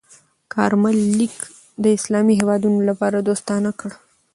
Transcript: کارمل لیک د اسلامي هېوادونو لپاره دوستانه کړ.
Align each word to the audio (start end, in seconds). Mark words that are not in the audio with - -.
کارمل 0.53 0.97
لیک 1.17 1.35
د 1.83 1.85
اسلامي 1.97 2.33
هېوادونو 2.39 2.79
لپاره 2.89 3.17
دوستانه 3.27 3.71
کړ. 3.79 3.89